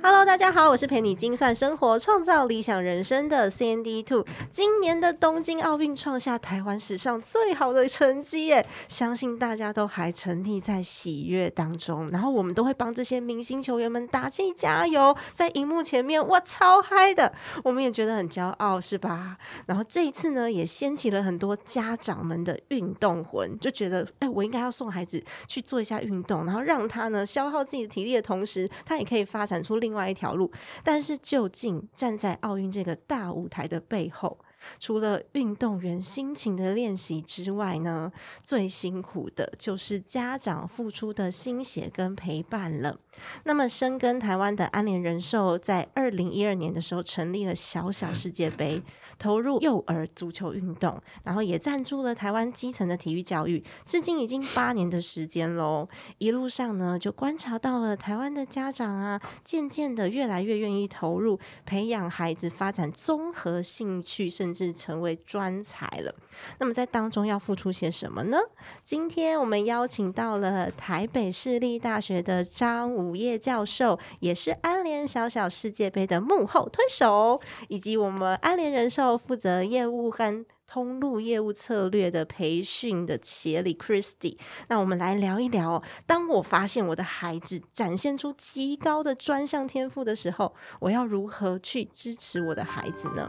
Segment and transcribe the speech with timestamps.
[0.00, 4.24] Hello，大家好，我是陪你精算生活、创造理想人生的 CND Two。
[4.48, 12.08] 今年的东京奥运创下台湾史上最好的成绩耶，相信大家都还沉溺在喜悦当中。
[12.10, 17.32] 然后我们都会帮这些明星球员们打气加油，在荧幕前面哇超嗨的，
[17.64, 19.36] 我们也觉得很骄傲，是吧？
[19.66, 29.87] 然后这一次呢，也掀起了很多家长们的运动魂，就觉得哎，我应该要送孩子去做一下运动，然后让他呢消耗自己的体力的同时，他也可以发展出另。
[29.88, 30.52] 另外一条路，
[30.84, 34.38] 但是究竟站在奥运这个大舞台的背后？
[34.78, 42.98] 除了运动员辛勤的练习之外呢，最辛苦的就是家长付出的心血跟陪伴了。
[43.44, 48.82] 那么，深耕台湾的安联人寿在二零一二年的时候成立了小小世界杯，
[49.18, 55.88] 投入幼儿足球运动，然后也赞助了台湾基层的体育教育，至今已经八年的时间喽。
[56.18, 64.78] 一路上呢，就观察到了台湾的家长啊，渐渐的越来越愿意投入培养孩子发展综合兴趣，甚甚至。
[64.78, 66.14] 成为专才了，
[66.60, 68.38] 那么在当中要付出些什么呢？
[68.84, 84.38] 今天我们邀请到了台北市立大学的张武业教授，也是安联小小世界杯的幕后推手，以及我们安联人寿负责业务和通路业务策略的培训的协理 Christy。
[84.68, 93.26] 那我们来聊一聊，当我发现我的孩子展现出极高的专项天赋的时候，我要如何去支持我的孩子呢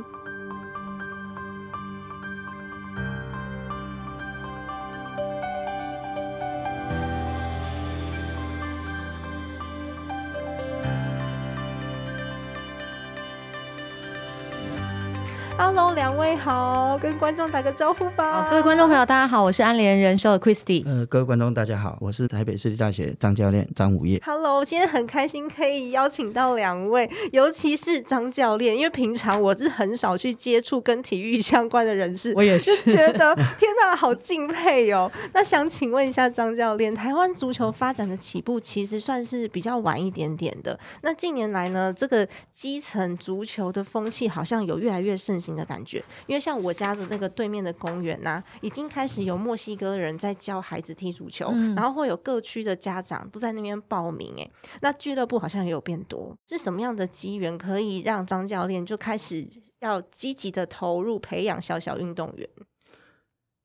[15.60, 18.48] ？Hello，两位好，跟观众打个招呼吧。
[18.50, 20.86] 各位观众朋友，大家好，我是安联人寿的 Christy。
[20.86, 24.22] 呃，各位观众大家好，我是台北市立大学张教练张武业。
[24.26, 35.12] Hello，今天很开心可以邀请到两位，尤其是张教练，因为平常我是很少去接触跟体育相关的人士，我也是 觉得天哪，好敬佩哦。
[35.34, 40.80] 那想请问一下张教练，台湾足球发展的起步其实算是比较晚一点点的。
[41.02, 45.49] 那近年来呢，这个基层足球的风气好像有越来越盛行。
[45.56, 54.34] 的感觉，因为像我家的那个对面的公园呐，已经开始有墨西哥人在教孩子踢足球，然后会有各区的家长都在那边报名。
[54.38, 54.50] 哎，
[54.82, 59.48] 那俱乐部好像也有变多，是什么样的机缘可以让张教练就开始
[59.80, 62.50] 要积极的投入培养小小运动员？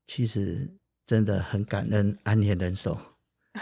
[0.06, 0.70] 其实
[1.06, 2.98] 真的很感恩安联人手，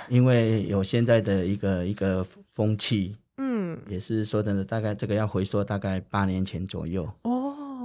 [0.08, 7.41] 因为有现在的一个一个风气，嗯，也是说真的，大概这个要回溯大概八年前左右哦。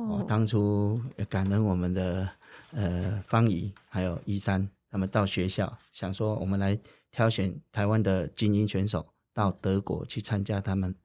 [0.10, 2.28] 哦，当初感恩我们的
[2.72, 6.78] 呃方怡还有一三，他们到学校想说，我们来
[7.12, 10.96] 挑选台湾的精英选手到德国去参加他们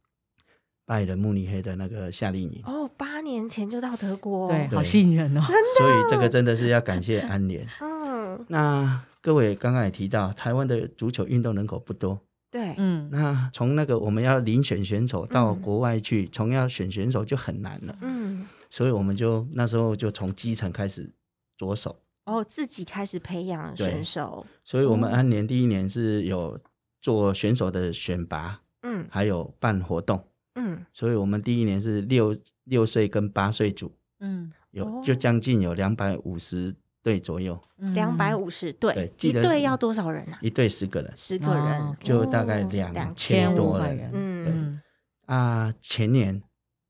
[0.86, 2.62] 拜仁慕尼黑的那个夏令营。
[2.64, 5.40] 哦，八年前就到德国，对，好吸引人哦。
[5.78, 7.66] 所以这个真的是要感谢安联。
[7.82, 12.20] 嗯，那各位刚刚也提到，台湾的足球运动人口不多。
[12.50, 17.96] 对，嗯，那从那个我们要遴选选手到国外去，从要选选手就很难了。
[18.02, 18.46] 嗯。
[18.72, 21.06] 所以我们就那时候就从基层开始
[21.58, 21.94] 着手
[22.24, 24.46] 哦，自己开始培养选手。
[24.64, 26.58] 所以我们安年第一年是有
[27.02, 30.24] 做选手的选拔，嗯，还有办活动，
[30.54, 30.86] 嗯。
[30.94, 32.34] 所以我们第一年是六
[32.64, 40.38] 六岁跟八岁组，嗯，有就将近有两百五十队左右，两百五十队，一队要多少人啊？
[40.40, 44.80] 一队十个人，十个人就大概两千多人，嗯。
[45.26, 46.42] 啊，前年。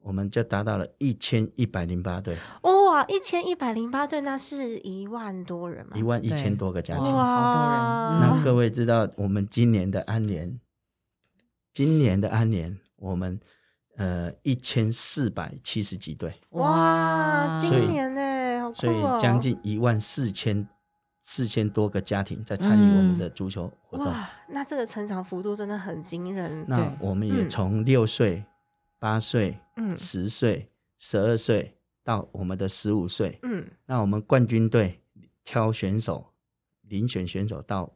[0.03, 3.05] 我们就达到了一千一百零八对，哇！
[3.07, 5.97] 一千一百零八对，那是一万多人嘛？
[5.97, 8.19] 一万一千多个家庭，哇！
[8.21, 10.59] 那各位知道，我们今年的安联，
[11.73, 13.39] 今年的安联，我们
[13.97, 17.59] 呃一千四百七十几对，哇！
[17.61, 20.69] 今年呢，所以将近一万四千
[21.25, 24.29] 四千多个家庭在参与我们的足球活动，哇！
[24.49, 26.65] 那这个成长幅度真的很惊人。
[26.69, 28.45] 那我们也从六岁。
[28.99, 31.75] 八岁、嗯，十岁、十二岁
[32.05, 35.01] 到我们的十五岁，嗯，那我们冠军队
[35.45, 36.27] 挑选手、
[36.89, 37.91] 遴选选手到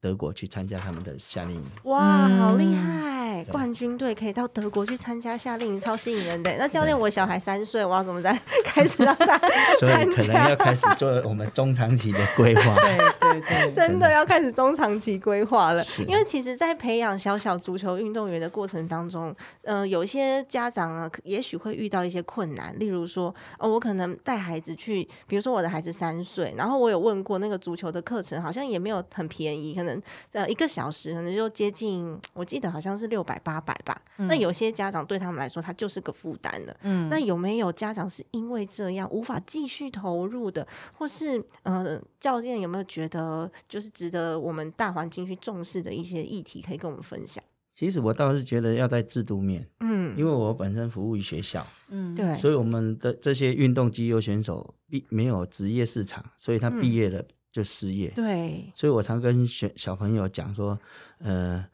[0.00, 1.64] 德国去参加他们的夏令营。
[1.84, 3.44] 哇，好厉害！
[3.50, 6.54] 冠军队可以到德国去参加夏令营，超吸引人的。
[6.58, 9.38] 那教练，我小孩三岁，我要怎么在 开始让他
[9.80, 12.74] 所以可能要开始做我们中长期的规划。
[12.78, 15.84] 对对对，真的要开始中长期规划了。
[16.06, 30.00] 因为其实，在培养小小足球运动员的过程当中，呃，有一些家长呢，也许会遇到一些困难，例如说，哦，我可能带孩子去，比如说我的孩子三岁，然后我有问过那个足球的课程，好像也没有很便宜，可能
[30.32, 33.38] 呃一个小时可能就接近，我记得好像是六百。
[33.44, 36.76] 八百吧，那有些家长对他们来说，他就是个负担了。
[36.82, 40.64] 嗯，那有没有家长是因为这样无法继续投入的，
[40.96, 43.21] 或是呃，教练有没有觉得
[43.68, 47.42] 就是值得我们大环境去重视的一些议题，可以跟我们分享？
[47.74, 58.10] 其实我倒是觉得要在制度面，嗯，因为我本身服务于学校，嗯，对，所以我们的这些运动机优选手毕没有职业市场，所以他毕业了就失业。
[58.10, 60.78] 对，所以我常跟学小朋友讲说，
[61.18, 61.64] 呃。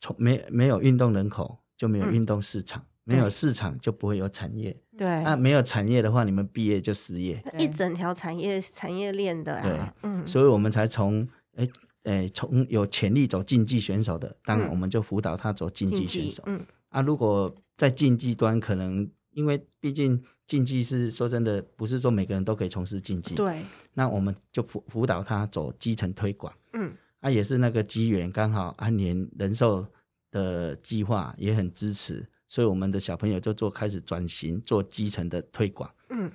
[0.00, 4.74] 从没没有运动人口，就没有运动市场，没有市场就不会有产业。
[4.96, 7.42] 对，那没有产业的话，你们毕业就失业。
[7.58, 11.68] 一整条产业产业链的对，嗯，所以我们才从哎
[12.04, 16.42] 哎从有潜力走竞技选手的，当然我们就辅导他走竞技选手。
[16.46, 23.34] 嗯，啊，如果在竞技端，可能因为毕竟竞技是说真的，不是说每个人都可以从事竞技。
[23.34, 23.62] 对，
[23.92, 26.52] 那我们就辅辅导他走基层推广。
[26.72, 29.86] 嗯，啊，也是那个机缘，刚好安联人寿。
[30.30, 35.90] 的计划也很支持，所以我们的小朋友就做开始转型做基层的推广。
[36.10, 36.30] 嗯，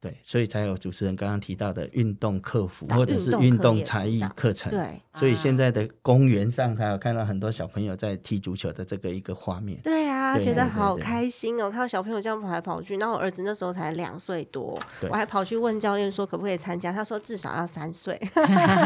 [0.00, 4.70] 对，所以才有主持人刚刚提到的运动客服或者是运动才艺课程。
[4.70, 9.80] 对，所以现在的公园上，才有看到很多小朋友在踢足球的这个一个画面。
[9.82, 11.68] 对啊，觉得好开心哦！
[11.68, 14.78] 看到小朋友这样跑来跑去，然后我儿子那时候才两岁多，
[15.10, 18.16] 我还跑去问教练说可不可以参加，他说至少要三岁。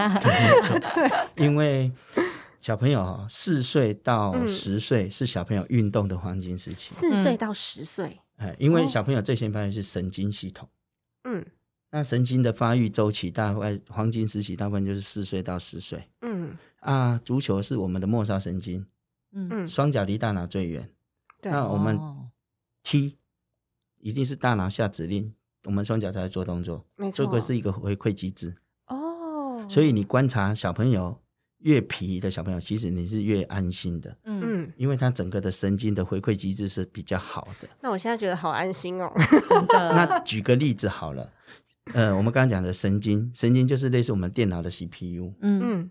[1.37, 1.93] 因为。
[2.63, 6.95] 小朋友四岁到十岁是小朋友运动的黄金时期。
[6.95, 10.69] 四岁到十岁，哎，因为小朋友最先发育是神经系统。
[11.25, 11.45] 嗯，
[11.91, 16.09] 那神经的发育周期大概黄金时期大部分就是四岁到十岁。
[16.21, 18.87] 嗯，啊，足球是我们的末梢神经。
[19.33, 20.89] 嗯嗯，双脚离大脑最远。
[21.43, 21.99] 那我们
[22.85, 23.19] 踢
[23.99, 25.35] 一定是大脑下指令，
[25.65, 26.87] 我们双脚才会做动作。
[26.95, 28.55] 没错，这个是一个回馈机制。
[28.87, 31.21] 哦，所以你观察小朋友。
[31.63, 37.69] 越皮的小朋友，其实你是越安心的，嗯，因为他整个的神经的回馈机制是比较好的。
[37.81, 39.11] 那我现在觉得好安心哦。
[39.71, 41.31] 那举个例子好了，
[41.95, 45.91] 呃，我们刚刚讲的神经，神经就是类似我们电脑的 CPU，嗯，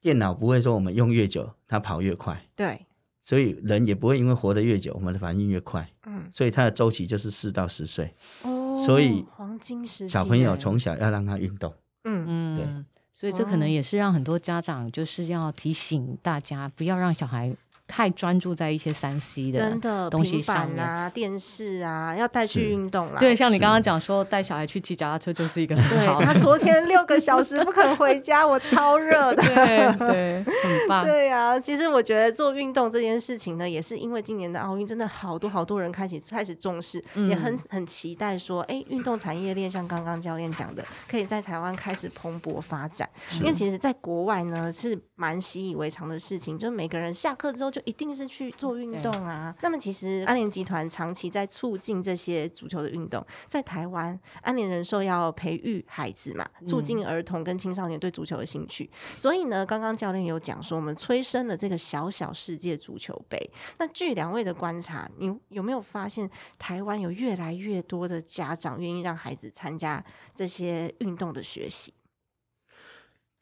[0.00, 2.86] 电脑不会说我们用越久它跑越快，对，
[3.22, 11.72] 所以人也不会因为活得越久，我们的反应越快，嗯，所以它的周期就是四到十岁，哦，所以黄金时小朋友从小要让他运动，
[12.04, 12.24] 嗯。
[12.28, 12.84] 嗯，对。
[13.18, 17.56] 所以这可能也是让很多家长就是要提醒大家，不要让小孩。
[17.88, 23.20] 太专注在一些三 C 的真的东西上啊，电视啊，要带去运动啦。
[23.20, 26.20] 对，像你刚刚讲说带小孩去骑脚踏车就是一个很好。
[26.20, 29.42] 他昨天六个小时不肯回家，我超热的。
[29.54, 31.04] 对对，很棒。
[31.04, 43.08] 对呀，其实我觉得做运动这件事情呢，也是因为今年的奥运真的好多好多人开始开始重视，也很很期待说，哎，运动产业链像刚刚教练讲的，可以在台湾开始蓬勃发展。
[43.38, 47.70] 因为其实在国外呢是蛮习以为常的事情，就是每个人下课之后。
[47.76, 49.54] 就一定是去做运动啊。
[49.60, 58.90] 那么其实安联集团长期在促进这些足球的运动，在台湾安联人寿要培育孩子嘛，促进儿童跟青少年对足球的兴趣。
[59.14, 63.38] 所以呢，刚刚教练有讲说，我们催生了这个小小世界足球杯。
[63.78, 70.02] 那据两位的观察，你有没有发现台湾有越来越多的家长愿意让孩子参加
[70.34, 71.92] 这些运动的学习？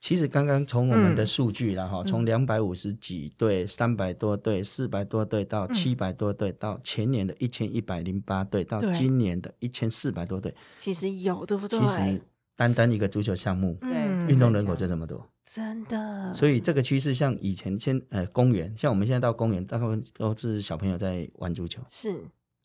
[0.05, 11.81] 其实刚刚从我们的数据了哈，从两百五十几对、三百多对、四百多对到七百多对，到前年的一千一百零八对，到今年的一千四百多对，其实有对不对？
[11.81, 12.21] 其实
[12.55, 13.79] 单单一个足球项目，
[14.29, 16.35] 运动人口就这么多，真的。
[16.35, 22.15] 所以这个趋势像以前先呃公园，像我们现在到公园，大部分都是小朋友在玩足球，是。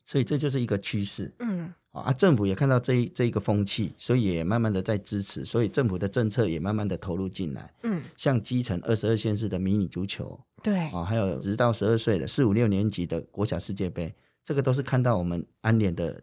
[0.06, 1.34] 所以这就是一个趋势。
[1.40, 1.49] 嗯。
[1.92, 7.74] 啊，政府也看到这一这一个风气，所以也慢慢的在支持，所以政府的政策也慢慢的投入进来。
[7.82, 14.14] 嗯，像基层二十二县市的迷你足球，对，啊，还有直到十二岁的四五六年级的国小世界杯，
[14.46, 16.22] 这个都是看到我们安联的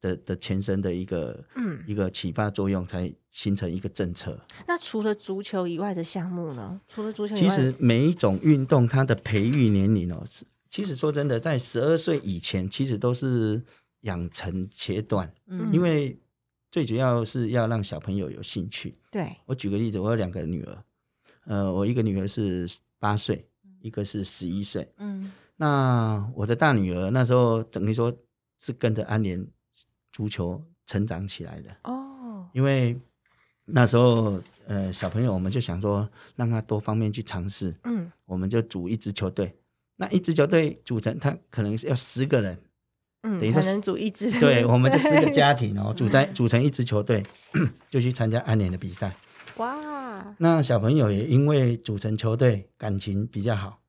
[0.00, 4.38] 的的前身的一个嗯一个启发作用，才形成一个政策。
[4.68, 6.80] 那除了足球以外的项目呢？
[6.86, 10.24] 除了足球，其实每一种运动它的培育年龄哦，
[10.70, 13.60] 其实说真的，在十二岁以前，其实都是。
[14.02, 16.18] 养成切断，嗯，因为
[16.70, 18.94] 最主要是要让小朋友有兴趣。
[19.10, 20.84] 对，我举个例子，我有两个女儿，
[21.46, 23.44] 呃，我一个女儿是八岁，
[23.80, 24.88] 一个是十一岁。
[24.98, 28.14] 嗯，那我的大女儿那时候等于说
[28.58, 29.44] 是跟着安联
[30.12, 31.76] 足球成长起来的。
[31.84, 32.96] 哦，因为
[33.64, 37.74] 那时候呃小朋友我们就想说让他多方面去尝试。
[37.84, 39.56] 嗯，我们就组一支球队，
[39.96, 42.56] 那一支球队组成，他可能是要十个人。
[43.22, 44.30] 嗯，才能组一支。
[44.38, 47.22] 对，我们就四个家庭哦，组在组成一支球队，
[47.90, 49.14] 就去参加安联的比赛。
[49.56, 50.34] 哇！
[50.38, 53.80] 那小朋友也因为组成球队，感情比较好，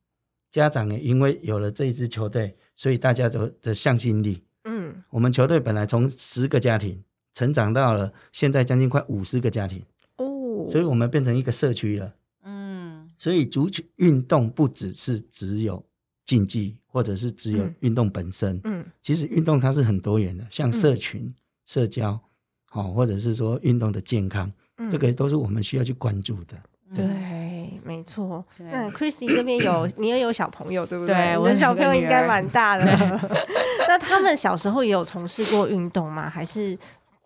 [0.52, 4.42] 家长也因为有了这一支球队，所以大家都的向心力。
[4.64, 9.84] 嗯，我们球队本来从十个家庭成长到了现在将近快五十个家庭
[10.18, 12.14] 哦，所以我们变成一个社区了。
[12.44, 15.86] 嗯，所以足球运动不只是只有。
[16.26, 21.32] 竞技或者是只有运动本身，嗯，其实运动它是很多元的，像社群、
[21.68, 22.20] 社交，
[22.66, 24.52] 好，或者是说运动的健康，
[24.90, 26.58] 这个都是我们需要去关注的。
[26.96, 28.44] 对，没错。
[28.58, 31.38] 那 Chrissy 这边有你也有小朋友，对不对？
[31.38, 32.86] 我的小朋友应该蛮大的。
[33.88, 36.28] 那他们小时候也有从事过运动吗？
[36.28, 36.76] 还是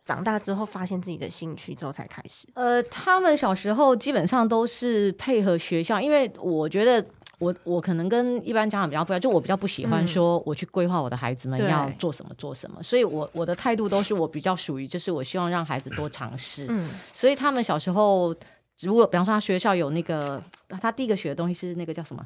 [0.03, 2.45] 长大之后发现自己的兴趣之后才开始？
[2.55, 7.05] 呃，他们小时候基本上都是配合学校，因为我觉得。
[7.43, 18.35] 我我可能跟一般家长比较不一样，就我比较不喜欢说我去规划我的孩子们要做什么做什么，所以我我的态度都是我比较属于就是我希望让孩子多尝试，嗯，所以他们小时候
[18.79, 20.41] 如果比方说他学校有那个
[20.81, 22.25] 他第一个学的东西是那个叫什么？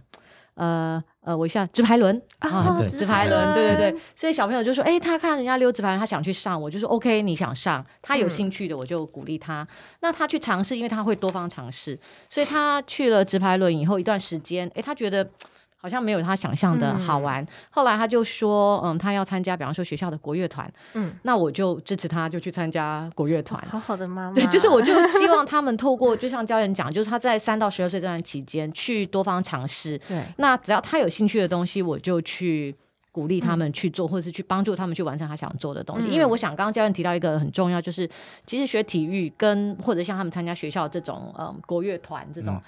[0.57, 2.21] 呃呃，我一下直排轮。
[2.39, 9.67] 啊，直排轮，对对对，所以小朋友就说，哎，他看人家溜直排轮，他想去上，我就说 OK，你想上，他有兴趣的，我就鼓励他。
[10.01, 11.97] 那他去尝试，因为他会多方尝试，
[12.29, 15.29] 所以他去了直排轮以后一段时间，哎，他觉得。
[15.79, 17.46] 好像没有他想象的好玩。
[17.69, 20.69] 后来他就说，嗯，他要参加，比方说学校的国乐团。
[20.93, 23.63] 嗯，那我就支持他，就去参加国乐团。
[23.69, 24.34] 好好的妈妈。
[24.34, 29.98] 对，就是我就希望 他们透过，就像教练讲，就是他在三到十二岁这段期间去多方尝试。
[30.07, 30.24] 对。
[30.38, 32.75] 那只要他有兴趣的东西，我就去
[33.12, 36.07] 鼓励他们去做，或者是去帮助他们去完成他想做的东西。
[36.10, 38.10] 因为我想，刚刚教练提到一个很重要，就是
[38.46, 42.60] 其实学体育跟或者像他们参加学校这种嗯国乐团这种。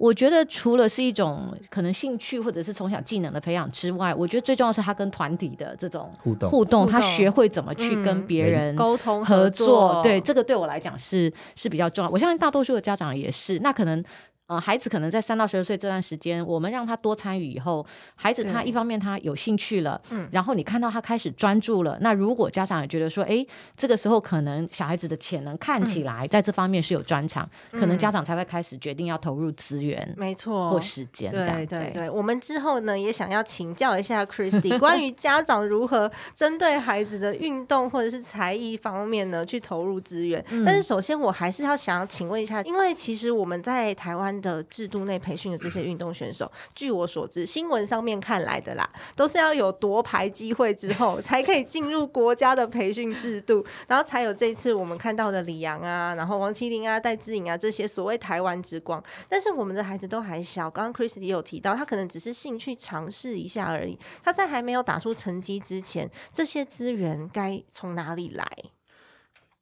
[0.00, 10.00] 我觉得除了是一种可能兴趣或者是从小技能的培养之外，我觉得最重要是他跟团体的这种互动，互动，他学会怎么去跟别人沟通合作。
[10.02, 12.10] 对，这个对我来讲是是比较重要。
[12.10, 13.58] 我相信大多数的家长也是。
[13.58, 14.02] 那可能。
[14.50, 31.30] 呃，孩子可能在三到十二岁这段时间，我们让他多参与以后，孩子他一方面他有兴趣了，嗯，然后你看到他开始专注了，那如果家长也觉得说，哎，这个时候可能小孩子的潜能看起来在这方面是有专长，可能家长才会开始决定要投入资源，没错，或时间。
[31.30, 40.44] 对对对，我们之后呢也想要请教一下 Christy 关于家长如何针对孩子的运动或者是才艺方面呢去投入资源。
[40.66, 44.39] 但是首先我还是要想要请问一下，因为其实我们在台湾。
[44.40, 59.02] 的制度内培训的这些运动选手， 据我所知，新闻上面看来的啦，都是要有夺牌机会之后，才可以进入国家的培训制度，然后才有这次我们看到的李阳啊，然后王麒麟啊、戴志颖啊这些所谓台湾之光。
[59.28, 63.98] 但是我们的孩子都还小，刚刚 Chris 也有提到，他可能只是兴趣尝试一下而已。
[64.22, 68.46] 他在还没有打出成绩之前，这些资源该从哪里来？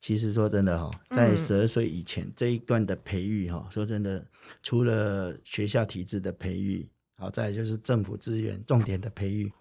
[0.00, 4.24] 其实说真的哈，在十二岁以前这一段的培育哈，说真的，
[4.62, 9.52] 除了学校体制的培育，好，再来就是政府资源重点的培育，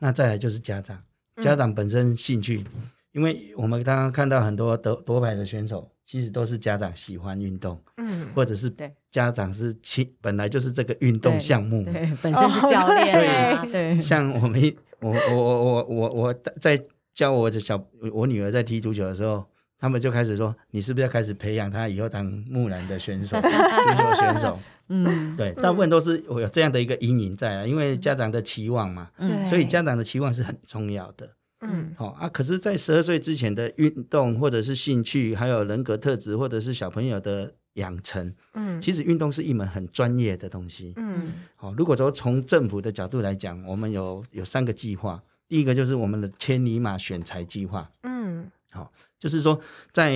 [0.00, 1.00] 那再来就是家长，
[1.40, 2.64] 家长本身兴趣，
[3.12, 8.68] 因为我们刚刚看到很多得夺牌的选手，其实都是家长喜欢运动，嗯，或者是
[9.08, 16.76] 家长是亲本来就是这个运动项目，对，本身是教练，对，像我们我我我我我我在
[17.14, 17.80] 教我的小
[18.12, 19.46] 我女儿在踢足球的时候。
[19.78, 29.10] 他们就开始说：“你是不是要开始培养他以后当木兰的选手、 足球选手？”嗯，对，大部分都是我有这样的一个阴影在啊，因为家长的期望嘛，
[29.48, 31.28] 所以家长的期望是很重要的。
[31.62, 32.28] 嗯，好啊。
[32.28, 40.92] 可是，在十二岁之前的运动或者是兴趣，还有人格特质，或者是小朋友的养成，嗯，其实运动是一门很专业的东西。
[40.96, 47.90] 嗯，好，如果说从政府的角度来讲，我们有有三个计划，第一个就是我们的千里马选材计划。
[48.04, 48.92] 嗯，好。
[49.18, 49.58] 就是说，
[49.92, 50.12] 在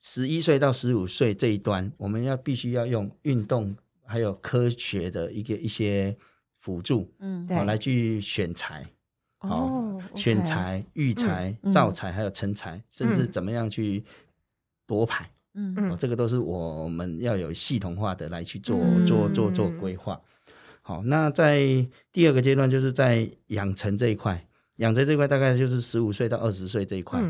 [0.00, 6.16] 十一岁到十五岁这一端，我们要必须要用运动还有科学的一个一些
[6.58, 8.84] 辅助，嗯，好来去选材，
[9.40, 14.04] 哦，选材、育材、造材，还有成材，甚至怎么样去
[14.86, 15.74] 夺牌，嗯。
[15.76, 20.20] 嗯，这个都是我们要有系统化的来去做做做做规划。
[20.82, 24.44] 好，那在第二个阶段，就是在养成这一块，
[24.76, 27.22] 养成这一块大概就是十五岁到二十岁这一块。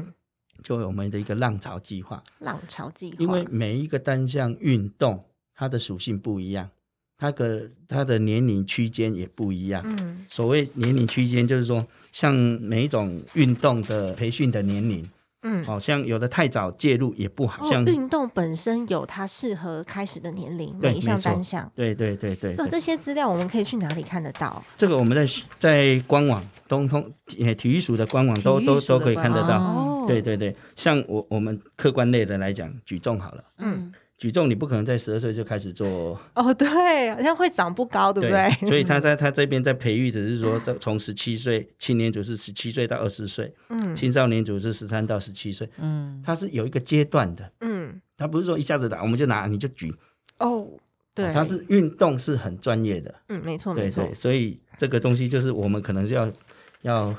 [0.63, 6.69] 就我们的一个浪潮计划，浪潮计划，因为每一个单项运动它的属性不一样，
[7.19, 9.83] 它的它的年龄区间也不一样。
[9.85, 15.09] 嗯，所谓年龄区间，就是说，像每一种运动的培训的年龄。
[15.45, 17.69] 嗯，好像有的太早介入也不好。
[17.69, 21.69] 像运动本身有它适合开始的年龄，每一项单项。
[21.75, 22.55] 对对对对。
[22.55, 24.63] 这这些资料我们可以去哪里看得到？
[24.77, 26.41] 这个我们在在官网
[26.73, 29.59] 东通体育署的官网都都都可以看得到。
[29.59, 30.05] 哦。
[30.09, 33.45] 对对对，像我我们客观类的来讲，举重好了。
[33.59, 33.93] 嗯。
[34.19, 38.69] 举重你不可能在十二岁就开始做哦，对，好像会长不高，对不对？
[38.69, 49.93] 所以他 在他这边在培育，只是说从十七岁青年组是十七岁到二十岁，嗯，青少年组是十三到十七岁，嗯，他是有一个阶段的，嗯，他不是说一下子打我们就拿你就举
[50.39, 50.69] 哦，
[51.15, 56.31] 对，他是运动是很专业的，嗯，没错没错，所以这个东西就是我们可能就要
[56.83, 57.17] 要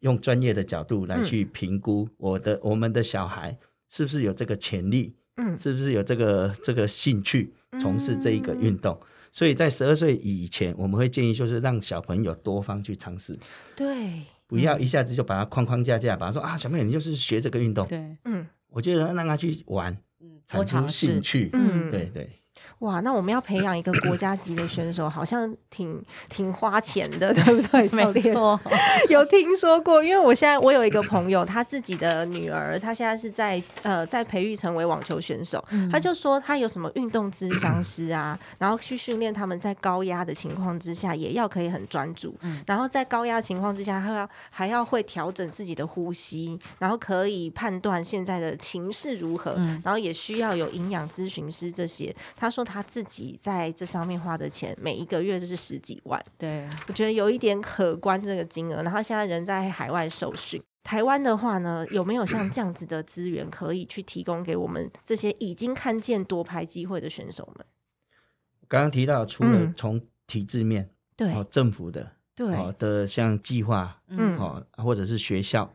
[0.00, 3.56] 用专业的角度来去评估我的我们的小孩
[3.88, 5.14] 是不是有这个潜力。
[5.36, 7.50] 嗯，是不是有这个这个兴趣
[7.80, 9.00] 从事这一个运动？
[9.30, 13.34] 所以在十二岁以前，我们会建议就是让小朋友多方去尝试，
[13.74, 22.28] 对，不要一下子就把它框框架架，把他说啊，小朋友你就是学这个运动，对，嗯，我觉得让他去玩，嗯，产生兴趣，嗯，对对。
[22.80, 27.88] 哇，那我们要培养一个国家级的选手，好像挺挺花钱的， 对不对？
[27.90, 28.60] 没错，
[29.08, 30.02] 有听说过。
[30.02, 35.64] 因为我现在我有一个朋友，他自己的女儿，她现在是在呃在培育成为网球选手。
[35.90, 42.34] 他就说他有什么运动咨商师啊，然后去训练他们在高压的情况之下也要可以很专注，
[42.66, 49.54] 然后在高压情况之下，他要还要会调整自己的呼吸，然后可以判断现在的情势如何，
[49.84, 52.14] 然后也需要有营养咨询师这些。
[52.36, 56.22] 他说他自己在这上面花的钱，每一个月就是十几万。
[56.36, 58.82] 对，我觉得有一点可观这个金额。
[58.82, 67.66] 然后现在人在海外受训，台湾的话呢，有没有像这样子的资源可以去提供给我们这些已经看见多拍机会的选手们？
[68.68, 75.74] 刚刚提到，除了从体制面，对，政府的，对，的像计划，嗯，哦，或者是学校，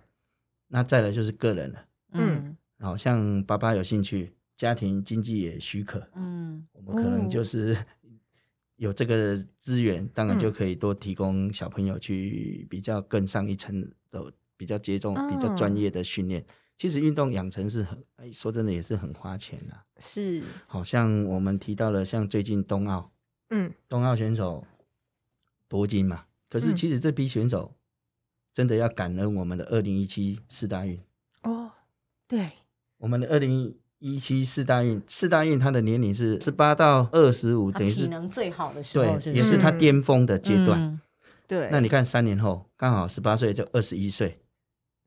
[0.70, 4.37] 那再来就是个人了，嗯，好像爸爸有兴趣。
[4.58, 7.78] 家庭经济也许可，嗯，我们可能就是
[8.76, 16.44] 有这个资源，当然就可以多提供小朋友去比较更上一层的比较接种、比较专业的训练。
[16.76, 19.76] 其实运动养成是很，说真的也是很花钱的。
[19.98, 23.12] 是，好像我们提到了像最近冬奥，
[23.50, 24.66] 嗯，冬奥选手
[25.68, 27.74] 夺金嘛，可是其实这批选手
[28.54, 31.00] 真的要感恩我们的二零一七四大运。
[31.42, 31.72] 哦，
[32.28, 32.52] 对，
[32.98, 34.18] 我们的二零一。
[34.18, 41.00] 一期四大运，四大运他的年龄是十八到二十五，等于是体能最好的时候，对，也是他巅峰的阶段。
[41.48, 44.36] 对，那你看三年后刚好十八岁就二十一岁，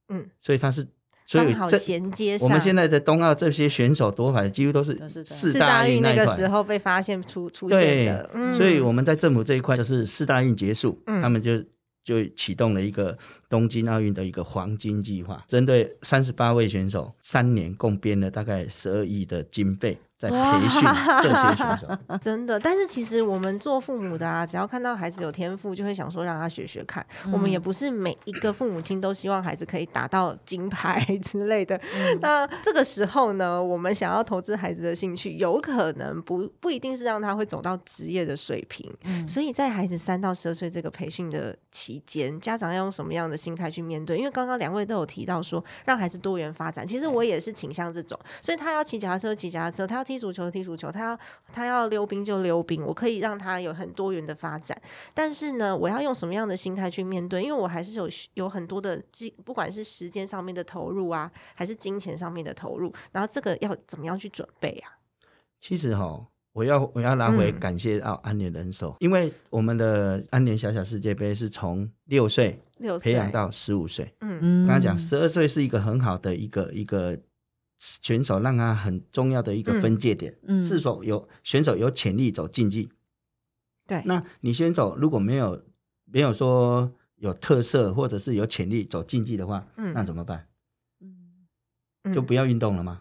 [0.08, 0.86] 嗯，所以他是
[1.26, 2.48] 所以好衔接上。
[2.48, 11.60] 我们现在的冬奥这些选手夺牌几乎都是四大运那个时候被发现出出现的，所以我们在政府这一块就是四大运结束，他们就
[12.04, 13.18] 就启动了一个。
[13.50, 19.98] 东京奥运的一个黄金计划，针对三十八位选手，三年共编了大概十二亿的经费。
[20.20, 20.82] 在培训
[21.22, 21.88] 这些选手，
[22.20, 22.60] 真的。
[22.60, 27.02] 但是其实我们做父母的啊，只要看到孩子有天赋，就会想说让他学学看。
[27.32, 31.80] 我们也不是每一个父母亲都希望孩子可以达到金牌之类的。
[32.20, 38.92] 那这个时候呢，我们想要投资孩子的兴趣，有可能不不一定是让他会走到职业的水平。
[39.26, 44.18] 所以在孩子三到十二岁这个培训的期间，家长要用什么样的心态去面对？
[44.18, 46.86] 因为刚刚两位都有提到说，让孩子多元发展。
[46.86, 50.04] 其实我也是倾向这种，所以他要骑脚踏车骑脚踏车，他要。
[50.10, 51.16] 踢足球，踢足球，他要
[51.52, 54.76] 他要溜冰就溜冰，我可以让他有很多元的发展。
[55.14, 57.44] 但是呢，我要用什么样的心态去面对？
[57.44, 59.00] 因为我还是有有很多的，
[59.44, 62.92] 不管是时间上面的投入啊，还是金钱上面的投入。
[63.12, 64.98] 然后这个要怎么样去准备啊？
[65.60, 74.12] 其实哈，我要我要拿回感谢到安联人手，因为我们的安联小小世界杯是从六岁六培养到十五岁。
[74.20, 77.18] 嗯嗯，刚刚讲十二岁是一个很好的一个一个。
[77.82, 82.90] 选手让他很重要的一个分界点，是否有选手有潜力走竞技？
[83.86, 85.64] 对，那你选手如果没有
[86.04, 90.46] 没有说有特色或者是有潜力走竞技的话，那怎么办？
[91.00, 93.00] 嗯，就不要运动了吗？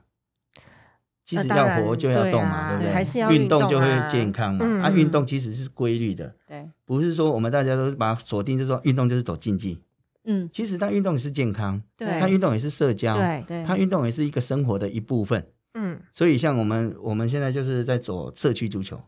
[1.30, 2.92] 其实要活就要动嘛，对不对？
[2.92, 4.66] 还是要运动就会健康嘛。
[4.82, 9.80] 啊，运动其实是规律的，对，不是说我们大家都把它锁定，就是说运动就是走竞技。
[10.24, 15.46] 嗯，其实它运动也是健康，对，它运动也是社交，对对，他运动也是一个生活的一部分。
[15.76, 19.00] 嗯，所以像我们我们现在就是在做社区足球，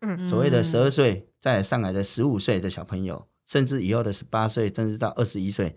[0.00, 5.76] 嗯，所谓的十二岁在上海的十五岁的小朋友，甚至以后的十八岁，甚至到二十一岁，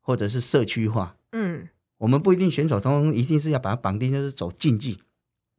[0.00, 4.98] 或者是社区化，嗯，我们不一定选手通一定是要把它绑定，就是走竞技，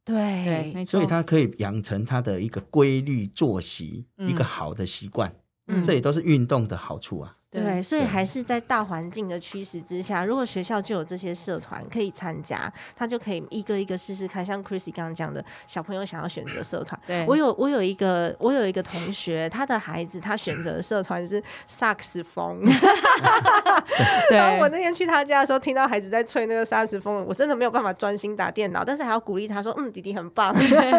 [0.04, 5.34] 对，所以他可以养成他的一个规律作息，一个好的习惯，
[5.82, 7.34] 这也都是运动的好处啊。
[7.54, 14.44] 对，所以还是在大环境的驱使之下，如果学校就有这些社团可以参加，他就可以一个一个试试看。
[14.44, 22.60] 像 Chrissy 刚刚讲的，小朋友想要选择社团，对我有我有一个我有一个同学，他的孩子他选择的社团是萨克斯风。
[24.30, 30.52] 然后我那天去他家的时候，听到孩子在吹那个萨克斯风，我真的没有办法专心打电脑，但是还要鼓励他说：“嗯，弟弟很棒。”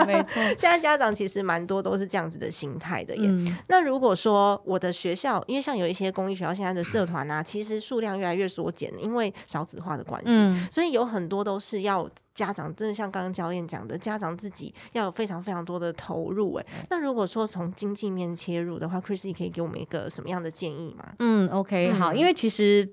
[0.08, 3.30] 没错，现在家长其实蛮多都是这样子的心态的耶。
[3.68, 16.53] 那如果说我的学校，因为像有一些公立学然后现在的社团啊，其实数量越来越缩减，因为少子化的关系，所以有很多都是要家长真的像刚刚教练讲的，家长自己要有非常非常多的投入。
[16.53, 21.13] 哎，那如果说从经济面切入的话，Chrissy 可以给我们一个什么样的建议吗？
[21.17, 22.88] 嗯，OK，好，因为其实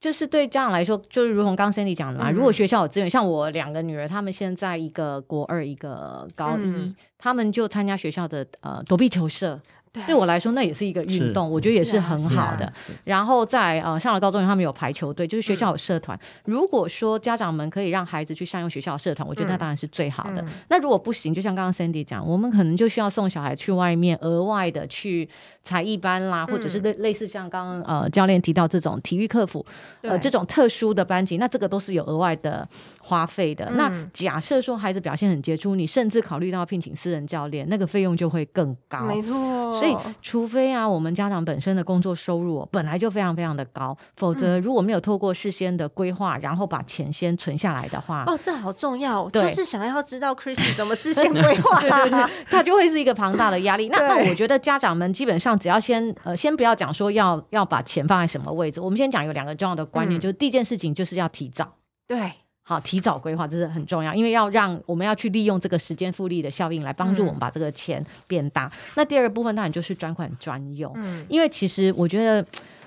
[0.00, 9.60] 就是对家长来说，就是如同刚 Cindy 讲的嘛，如果学校有资源，像我两个女儿，她们现在一个国二，一个高一，她们就参加学校的呃躲避球社。
[9.92, 12.72] 对我来说，那也是一个运动，我觉得也是很好的。
[13.02, 16.18] 然后在呃上了高中以后，他们有排球队，就是学校有社团。
[16.44, 20.44] 如果说家长们可以让孩子去善用学校的社团，我觉得那当然是最好的。
[20.68, 25.28] 那如果不行，就像刚刚 Sandy 讲，我们可能就需要送小孩去外面额外的去
[25.62, 29.64] 才艺班啦，或者是类类似像刚刚呃教练提到这种体育客服
[30.02, 32.66] 呃这种特殊的班级，那这个都是有额外的
[33.02, 33.70] 花费的。
[33.72, 39.02] 那假设说孩子表现很杰出，你甚至考虑到聘请私人教练，那个费用就会更高。
[39.02, 39.70] 没错。
[39.70, 53.88] 所以，除非啊，我们家长本身的工作收入本来就非常非常的高，否则如果没有透过事先的规划，然后把钱先存下来的话，哦，这好重要，就是想要知道 Chris 怎么事先 规划，对对对，他就会是一个庞大的压力。
[53.88, 61.74] 那那我觉得家长们基本上只要先呃，先不要讲说要要把钱放在什么位置，我们先讲有两个重要的观念，就是第一件事情就是要提早，
[62.06, 62.32] 对。
[62.62, 68.70] 好，提早规划这是很重要，因为要让我们要去利用这个时间复利的效应来帮助我们把这个钱变大。
[68.94, 72.46] 那第二个部分当然就是专款专用，嗯，因为其实我觉得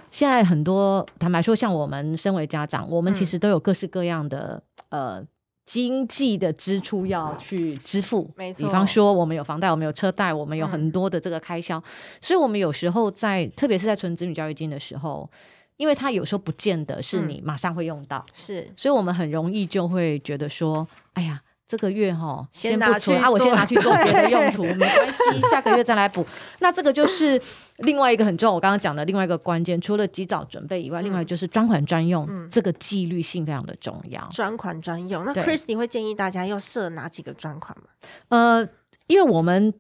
[0.09, 5.21] 现在很多坦白说，像我们身为家长，我们其实都有各式各样的呃
[5.65, 8.65] 经济的支出要去支付，没错。
[8.65, 11.81] 比方说我们有房贷，我们有车贷，我们有很多的这个开销，
[12.21, 15.29] 所以我们有时候在特别是在存子女教育金的时候。
[15.75, 21.41] 因为他有时候不见得是你马上会用到，是，所以我们很容易就会觉得说，哎呀，
[21.73, 26.23] 这个月哈先拿去啊，我先拿去做别的用途， 没关系，下个月再来补。
[26.59, 27.41] 那这个就是
[27.77, 34.21] 另外一个很重要，我刚刚讲的另外一个关键，除了及早准备以外，另外就是专款专用，这个纪律性非常的重要。
[34.31, 37.85] 专款专用，那 Chris，你会建议大家要设哪几个专款吗？
[38.29, 38.69] 呃，
[39.07, 39.73] 因为我们。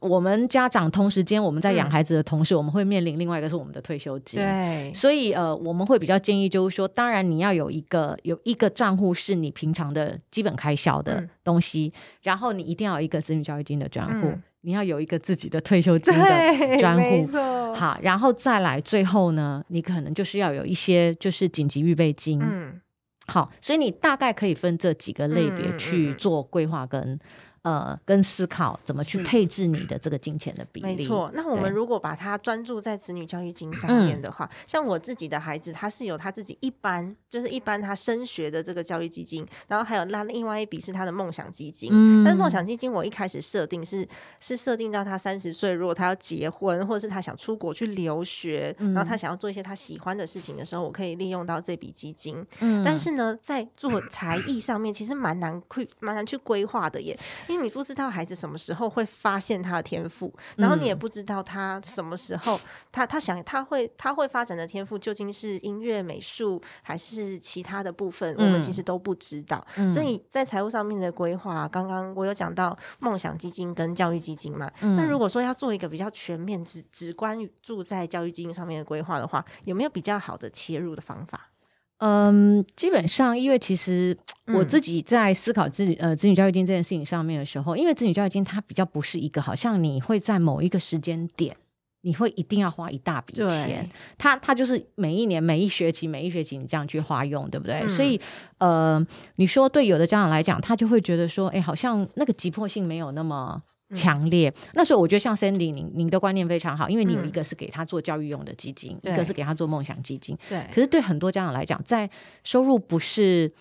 [0.00, 4.38] 我们家长同时间我们在养孩子的同时，我们会面临另外一个是我们的退休金。
[4.38, 17.26] 对，所以呃，我们会比较建议就是说，当然你要有一个有一个账户是你平常的基本开销的东西，然后你一定要有一个子女教育金的专户，你要有一个自己的退休金的专户。
[17.74, 22.38] 好，然后再来最后呢，你可能就是要有一些就是紧急预备金。
[22.42, 22.80] 嗯，
[23.28, 27.18] 好，所以你大概可以分这几个类别去做规划跟。
[27.66, 30.86] 呃，跟思考怎么去配置你的这个金钱的比例。
[30.86, 41.90] 没错，那我们如果把它专注在子女教育金上面的话，像我自己的孩子，他是有他自己一般就是一般他升学的这个教育基金，然后还有那另外一笔是他的梦想基金。
[41.92, 44.06] 嗯，但是梦想基金我一开始设定是
[44.38, 52.46] 是设定到他三十岁，如果他要结婚，或者是他想出国去留学，然后他想要做一些他喜欢的事情的时候，我可以利用到这笔基金。
[52.60, 57.18] 嗯，但是呢，在做才艺上面，其实蛮难去蛮难去规划的耶。
[57.62, 69.64] 你不知道孩子什么时候会发现他的天赋，然后你也不知道他什么时候他他想他会他会发展的天赋究竟是音乐、美术还是其他的部分，我们其实都不知道。
[69.90, 74.70] 所以在财务上面的规划，刚刚我有讲到梦想基金跟教育基金嘛。
[74.80, 81.50] 那如果说要做一个比较全面、只只关注在教育基金上面的规划的话，有没有比较好的切入的方法？
[81.98, 84.16] 嗯，基本上，因为其实
[84.54, 91.56] 我自己在思考自呃子女教育金这件事情上面的时候，因为子女教育金它比较不是一个好像你会在某一个时间点，
[92.02, 97.88] 你会一定要花一大笔钱，它它就是每一年每一学期每一学期你这样去花用，对不对？
[97.88, 98.20] 所以
[98.58, 99.04] 呃，
[99.36, 103.62] 你说对有的家长来讲，他就会觉得说，哎，好像那个急迫性没有那么。
[103.94, 110.36] 强烈，那所以我觉得像 Sandy，您您的观念非常好，因为你有一个是给他做教育用的基金，一个是给他做梦想基金。
[110.48, 110.66] 对。
[110.74, 112.10] 可是对很多家长来讲，在
[112.42, 113.52] 收入不是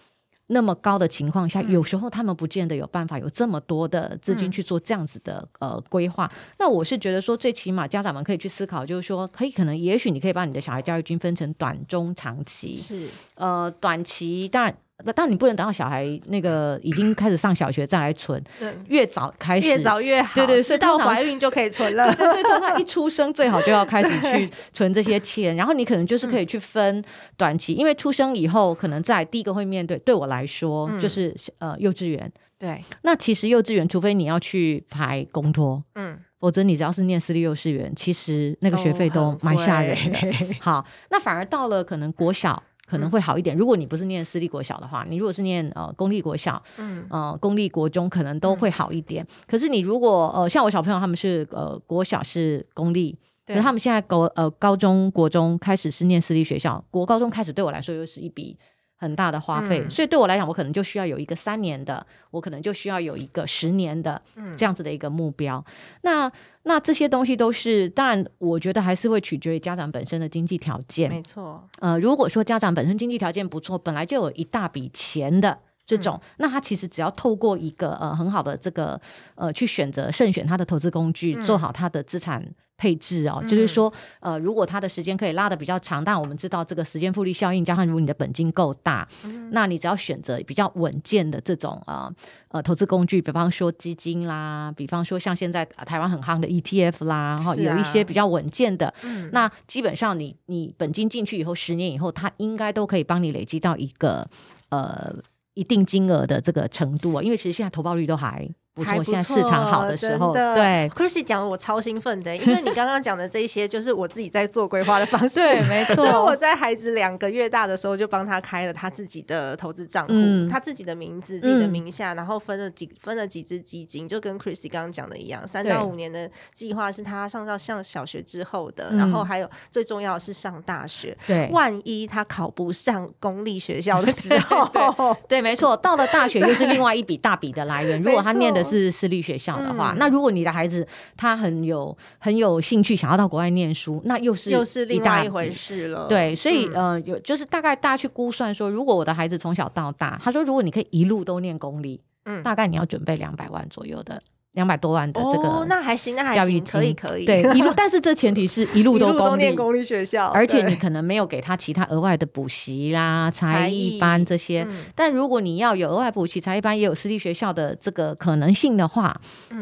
[0.48, 6.32] 那么高的情况下，有时候他们不见得有办法有这么多的资金去做这样子的呃规划。
[6.58, 12.76] 那我是觉得说，最起码家长们可以去思考，就是说，可以可能也许你可以把你的小孩教育金分成短、中、长期。
[12.76, 13.08] 是。
[13.36, 14.76] 呃，短期当然。
[15.14, 18.42] 但你不能等到小孩那个已经开始上小学再来存，
[18.88, 20.34] 越早开始越早越好。
[20.34, 22.16] 对对，是到怀孕就可以存了。
[22.16, 27.04] 对，所以从他一出生最好就要开始去存这些钱，然后你可能就是可以去分
[27.36, 32.32] 短期，因为出生以后可能在第一个会面对，对我来说就是呃幼稚园。
[32.58, 40.20] 对，那其实幼稚园除非你要去排公托，嗯，否则你只要是念私立幼稚园，其实那个学费都蛮吓人的。
[40.62, 42.64] 好，那反而到了可能国小。
[42.86, 43.56] 可能会好一点。
[43.58, 49.26] 如果你不是念私立国小的话，你如果是念呃公立国小，嗯，呃公立国中可能都会好一点。
[49.48, 58.58] 可是你如果呃像我小朋友他们是呃国小是公立，可是他们现在高呃高中国中开始是念私立学校，国高中开始对我来说又是一笔。
[58.98, 64.22] 很大的花费，所以对我来讲，我可能就需要有一个三年的，我可能就需要有一个十年的
[64.56, 65.64] 这样子的一个目标。
[66.02, 66.32] 那
[66.64, 71.10] 那这些东西都是，当然，我觉得还是会取决于家长本身的经济条件。
[71.10, 75.60] 没错，呃，如果说家长本身经济条件不错，本来就有一大笔钱的。
[75.86, 79.00] 这种，那他其实只要透过一个呃很好的这个
[79.36, 82.44] 呃去选择慎选他的投资工具，做好他的资产
[82.78, 89.08] 配置哦，就是说呃如果他的时间可以拉的比较长，但我们知道这个时间复利效应，加上如果你的本金够大，
[89.52, 92.12] 那你只要选择比较稳健的这种呃
[92.50, 98.94] 呃投资工具，比方说基金啦，比方说像现在台湾很夯的 ETF 啦，哈，有一些比较稳健的，
[99.32, 104.28] 那基本上你你本金进去以后，十年以后，它应该都可以帮你累积到一个
[104.70, 105.16] 呃。
[105.56, 108.50] 一定金额的这个程度啊，因为其实现在投报率都还。
[108.76, 115.36] 不错，现在市场好的时候，对，Chrissy 讲我超兴奋的，因为你刚刚讲的这些，就是我自己在做规划的方式。
[115.36, 116.26] 对，没 错。
[116.26, 120.14] 我在孩子两个月大的时候，就帮他开了他自己的投资账户，
[120.52, 131.18] 他自己的名字、自己的名下，然后分了几分了几只基金，就跟 Chrissy 刚刚讲的一样，三到五年的计划是他上到上小学之后的，然后还有最重要的是上大学。
[131.26, 137.96] 对，万一他考不上公立学校的时 候，对，没错，到了大学又是另外一笔大笔的来源。
[138.04, 146.08] 如果他念的是私立学校的话，那如果你的孩子他很有很有兴趣想要到国外念书，那又是又是另外一回事了。
[146.08, 154.22] 对，所以呃，有就是大概大家去估算说，如果我的孩子从小到大，他说如果你可以一路都念公立，嗯，大概你要准备两百万左右的。
[154.56, 157.26] 两百多万的这个，那还行，那还行，可以可以。
[157.26, 164.68] 对，一路， 但是这前提是一路都公立公立学校，而且你可能没有给他其他额外的补习啦、才艺班这些。
[164.96, 169.16] 但如果你要有额外补习、才艺班，也有私立学校的这个可能性的话，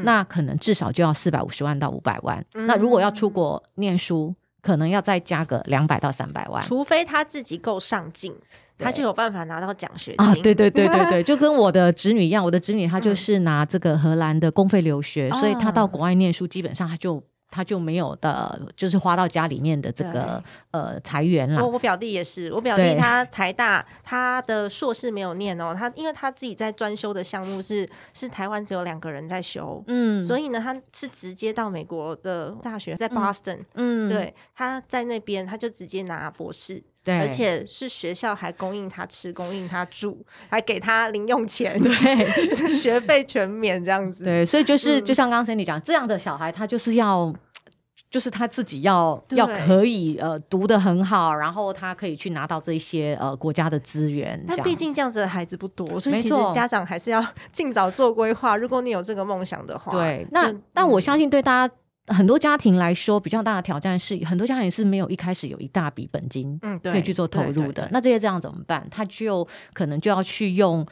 [0.03, 2.43] 那可能至少就要四百五十万到五百万。
[2.53, 8.33] 那如果要出国念书，可能要再加个两百到三百万，除非他自己够上进。
[8.83, 10.25] 他就有办法拿到奖学金。
[10.25, 10.33] 啊！
[10.43, 21.63] 对对对对对， 就跟我的侄女一样，我的侄女她就是拿这个荷兰的公费留学，所以她到国外念书，基本上她就她就没有的，就是花到家里面的这个呃财源了。
[21.63, 36.83] 我我表弟也是，我表弟他台大他的硕士没有念哦，他因为他自己在专修的项目是是台湾只有两个人在修，嗯，所以呢他是直接到美国的大学在 Boston，嗯，对，他在那边他就直接拿博士。
[37.03, 44.23] 对，而且是学校还供应他吃，供应他住，还给他零用钱，对，学费全免这样子。
[44.23, 47.33] 对，所以就是就像刚才你讲，这样的小孩他就是要，
[48.09, 54.41] 就是他自己要要可以呃读的很好，然后他可以去拿到这些呃国家的资源。
[54.47, 58.55] 但毕竟这样子的孩子不多，所以其实家长还是要 尽早做规划。
[58.55, 61.73] 如果你有这个梦想的话，对，那但我相信对大家。
[62.07, 67.87] 很多家庭来说，比较大的挑战是，很多家庭是没有一开始有一大笔本金，嗯，可以去做投入的。
[67.91, 68.85] 那这些这样怎么办？
[68.91, 70.85] 他就可能就要去用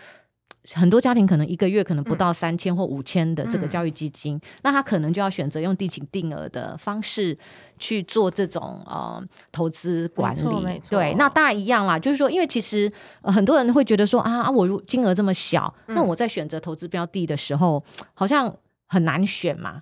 [0.74, 7.38] 很多家庭可能一个月可能不到三千或五千的这个教育基金，那他可能就要选择用定期定额的方式
[7.78, 9.22] 去做这种呃
[9.52, 10.82] 投资管理。
[10.90, 12.90] 对，那当然一样啦，就是说，因为其实
[13.24, 18.56] 很多人会觉得说啊啊，我如金额这么小，那我在选择投资标的的时候，好像
[18.88, 19.82] 很难选嘛。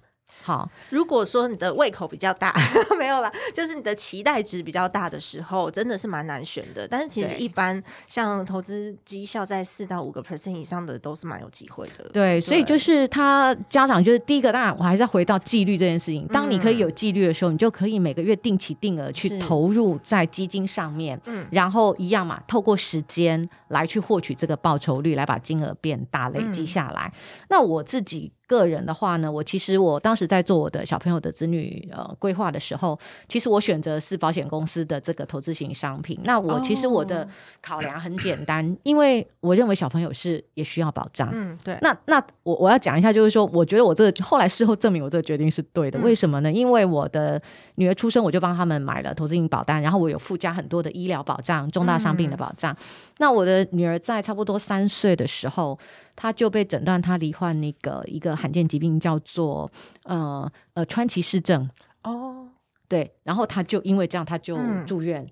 [0.50, 2.52] 好，如果说你的胃口比较大，
[2.98, 6.88] 没有了，就是你的期待值比较大的时候，真的是蛮难选的。
[6.88, 12.10] 但是其实一般像投资绩效在四到五个 percent 以上的，都是蛮有机会的。
[12.12, 16.28] 对，所以就是他家长就是第一个，当然我还是要回到纪律这件事情。
[16.30, 27.14] 当你可以有纪律的时候，你就可以每个月定期定额去投入在基金上面，嗯，然后一样嘛，透过时间来去获取这个报酬率，来把金额变大，累积下来。
[27.50, 28.32] 那我自己。
[28.50, 36.20] 个人的话呢，我其实我当时在做我的小朋友的子女呃规划的时候，其实我选择是保险公司的这个投资型商品。
[36.24, 37.28] 那我其实我的
[37.62, 41.30] 考量很简单，因为我认为小朋友是也需要保障。
[41.32, 41.78] 嗯，对。
[41.82, 46.00] 那那我我要讲一下，就是说，我觉得我这个后来事后证明我这个决定是对的。
[46.00, 46.52] 为什么呢？
[46.52, 47.40] 因为我的
[47.76, 52.76] 女儿出生，我就帮他们买了投资型保单，然后我有附加很多的医疗保障、重大伤病的保障。
[53.20, 55.78] 那我的女儿在差不多三岁的时候。
[56.22, 59.72] 他就被诊断，他罹患那个一个罕见疾病，叫做
[60.04, 61.70] 呃呃川崎氏症。
[62.04, 62.50] 哦，
[62.90, 65.24] 对，然后他就因为这样，他就住院。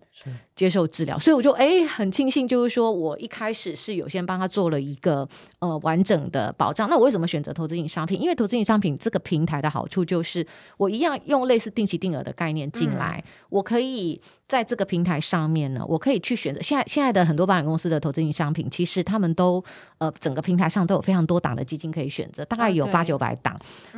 [0.56, 5.28] 接受治疗，所以我就哎很庆幸，就是说我一开始是有先帮他做了一个
[5.60, 6.90] 呃完整的保障。
[6.90, 8.20] 那我为什么选择投资型商品？
[8.20, 10.46] 因为投资型商品这个平台的好处就是
[10.78, 16.60] 我一样用类似定期定额的概念进来，我可以在这个平台上面呢，我可以去选择。
[16.64, 19.64] 现在现在的很多保险公司的投资型商品，其实他们都
[20.00, 23.56] 呃整个平台上都有非常多档的基金可以选择，大概有八九百档。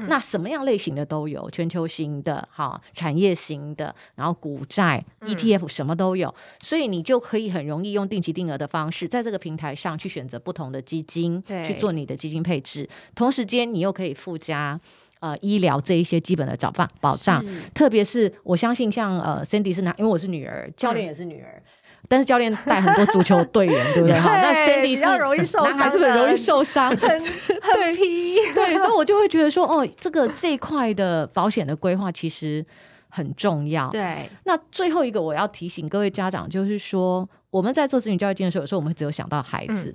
[0.09, 6.33] 那什么样类型的都有，全球型的哈，产业型的，然后股债 ETF 什么都有。
[6.61, 12.87] 所以你就可以很容易用定期定额的方式，在这个平台上去选择不同的基金，去做你的基金配置。
[13.15, 14.79] 同时间，你又可以附加
[15.19, 17.43] 呃医疗这一些基本的保障保障。
[17.73, 21.61] 特别是我相信，像呃 Cindy 是男，因为我是女儿，教练也是女儿，
[22.07, 24.19] 但是教练带很多足球队员， 对不对？
[24.19, 27.19] 哈，那 Cindy 是容易受伤，还是很容易受伤，很很
[27.95, 28.35] 皮。
[28.53, 32.65] 对，所以我就会觉得说，哦，这个这一块的保险的规划其实。
[33.09, 33.89] 很重要。
[33.89, 39.93] 对，那最后一个我要提醒各位家长，就是说我们在做子女教育的时候，有时候我们只有想到孩子，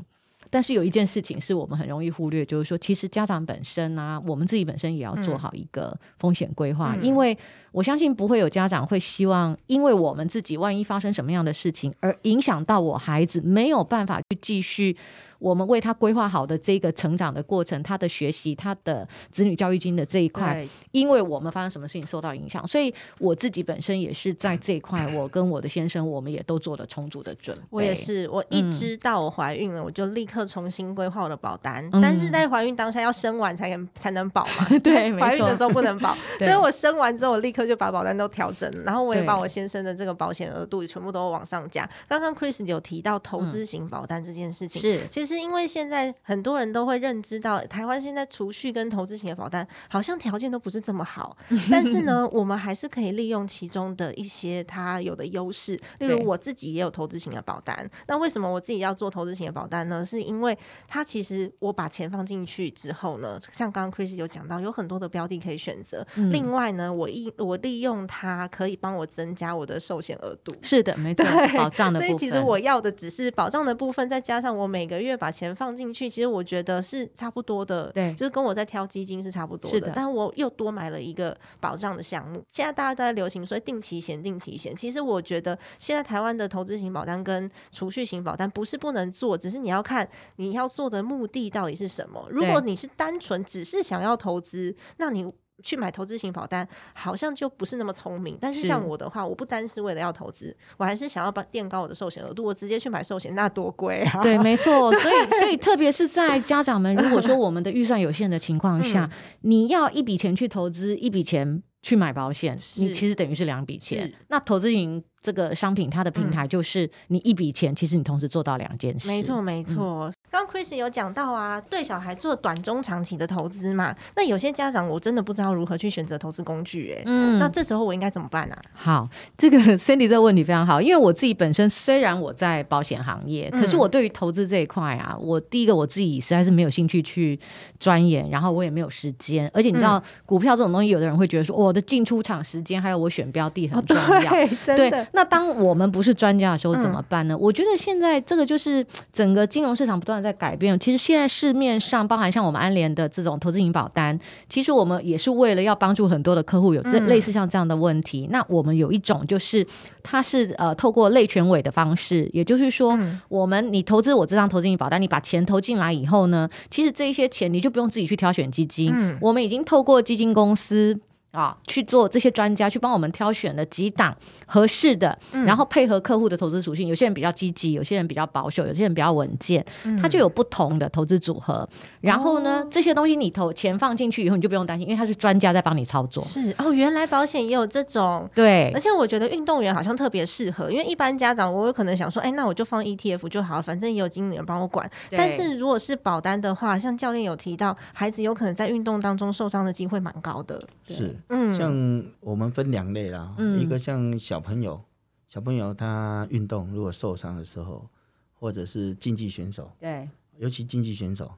[0.51, 7.37] 但是有一件事情是我们很容易忽略，就是说其实家长本身啊，我们自己本身也要做好一个风险规划，因为
[7.73, 14.97] 我相信不会有家长会希望，因为我们自己万一发生什么样的事情，而影响到我孩子没有办法去继续。
[15.39, 27.63] 我们为他规划好的这个成长的过程，他的学习，他的子女教育金的这一块，因为我们发生什么事情受到影响，所以我自己本身也是在这一块，我跟我的先生，我们也都做了充足的准备。
[27.71, 31.89] 我也是，我一知道我怀孕了，我就立刻重新规划我的保单。
[32.03, 34.69] 但是在怀孕当下要生完才能才能保嘛？
[34.83, 41.89] 对，怀孕的时候不能保， 所以我生完之后，我立刻就把保单都调整了，然后我也把我先生的这个保险额度全部都往上加。
[42.09, 46.15] 刚刚 Chris 有提到投资型保单这件事情，是其实因为现在。
[46.23, 51.37] 很多人都会认知到，台湾现在储蓄跟投资型的保单好像条件都不是这么好，
[51.71, 55.79] 但是呢，我们还是可以利用其中的一些它有的优势。
[55.99, 60.05] 例如我自己也有投资型的保单，那为什么我自己要做投资型的保单呢？
[60.05, 60.57] 是因为
[60.89, 66.07] 它其实我把钱放进去之后呢，像刚刚 Chris 有讲到，有很多的标的可以选择。
[66.31, 70.55] 另外呢，我一我利用它可以帮我增加我的寿险额度。
[70.63, 71.25] 是的，没错，
[71.57, 72.09] 保障的部分。
[72.09, 75.85] 所以其实我要的只是保障的部分，再加上我每个月把钱放进。
[75.95, 82.43] 去其实我觉得是差不多的，对，就是跟我在挑基金是差不多的，但我又多买了一个保障的项目。
[82.51, 84.75] 现在大家都在流行说定期险，定期险。
[84.75, 92.27] 其实我觉得现在台湾的投资型保单跟储蓄型保单不是不能做，只是你要看你要做的目的到底是什么。
[92.31, 95.33] 如果你是单纯只是想要投资，那你。
[95.63, 104.23] 去买投资型保单好像就不是那么聪明，但是像我的话，我不单是为了要投资，我还是想要把垫高我的寿险额度，我直接去买寿险，那多贵啊！
[104.23, 109.09] 对，没错， 所以所以特别是在家长们如果说我们的预算有限的情况下，
[109.43, 114.13] 你要一笔钱去投资，一笔钱去买保险，你其实等于是两笔钱。
[114.29, 115.03] 那投资型。
[115.25, 119.09] 这个商品它的平台就是你一笔钱，其实你同时做到两件事。
[119.09, 120.13] 没错，没错。
[120.35, 123.95] 刚 Chris 有讲到啊，对小孩做短中长期的投资嘛。
[124.17, 128.59] 那有些家长我真的不知道如何去选择投资工具，哎，嗯，那这时候我应该怎么办啊？
[128.73, 137.39] 好，这个 Cindy 这个问题非常好，因为我自己本身虽然我在保险行业，可是我对于投资这一块啊，我第一个我自己实在是没有兴趣去
[137.79, 145.07] 钻研，然后我也没有时间，而且你知道股票这种东西，有的人会觉得说我的进出场时间还有我选标的很重要，对。
[145.13, 147.39] 那当我们不是专家的时候怎么办呢？
[147.39, 150.77] 我觉得现在这个就是整个金融市场不断的在改变。
[150.81, 158.27] 其实现在市面上，包含像我们安联的这种投资型保单，其实我们也是为了要帮助很多的客户有这类似像这样的问题。
[158.33, 159.65] 那我们有一种就是，
[160.03, 170.99] 它是呃透过类权委的方式，也就是说，我们你投资我这张投资型保单，你把钱投进来以后呢，其实这一些钱你就不用自己去挑选基金，我们已经透过基金公司。
[171.35, 174.17] 啊去做这些专家去帮我们挑选了几档
[174.47, 179.65] 合适的，然后配合客户的投资属性，有些人比较积极，有些人比较保守，有些人比较稳健，
[180.01, 181.69] 它就有不同的投资组合。
[182.01, 186.23] 然后呢，这些东西你投钱放进去以后，你就不用担心，因为他是专家在帮你操作。
[186.23, 194.89] 是哦，原来保险也有这种对，而且我觉得运动员好像特别适合，因为一般家长我有可能想说，哎，那我就放 ETF 就好，反正也有经理人帮我管。
[195.11, 200.61] 但是如果是保单的话，像教练有提到，孩子有可能在运动当中受伤的机会蛮高的。
[200.85, 204.81] 是，嗯，像我们分两类啦，一个像小朋友，
[205.29, 207.89] 小朋友他运动如果受伤的时候，
[208.33, 210.09] 或者是竞技选手，对，
[210.39, 211.31] 尤其竞技选手，